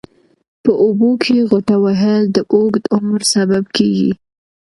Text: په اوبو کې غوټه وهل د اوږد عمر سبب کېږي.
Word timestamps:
په 0.63 0.71
اوبو 0.83 1.09
کې 1.23 1.35
غوټه 1.49 1.75
وهل 1.83 2.21
د 2.35 2.37
اوږد 2.53 2.83
عمر 2.95 3.21
سبب 3.33 3.63
کېږي. 3.77 4.11